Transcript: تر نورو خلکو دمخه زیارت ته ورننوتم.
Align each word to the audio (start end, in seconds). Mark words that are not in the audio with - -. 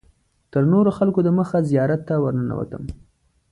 تر 0.51 0.63
نورو 0.71 0.91
خلکو 0.97 1.19
دمخه 1.27 1.57
زیارت 1.69 2.01
ته 2.07 2.13
ورننوتم. 2.23 2.83